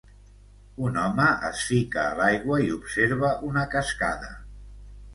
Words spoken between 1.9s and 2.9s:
a l'aigua i